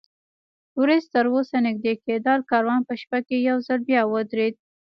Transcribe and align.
ورېځ 0.81 1.03
تراوسه 1.15 1.57
نږدې 1.67 1.93
کېدل، 2.05 2.39
کاروان 2.51 2.81
په 2.87 2.93
شپه 3.01 3.19
کې 3.27 3.37
یو 3.49 3.57
ځل 3.67 3.79
بیا 3.87 4.01
ودرېد. 4.07 4.55